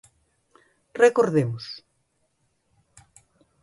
[1.03, 1.65] Recordemos.